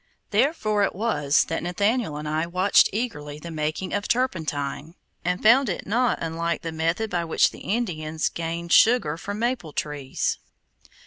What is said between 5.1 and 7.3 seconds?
and found it not unlike the method by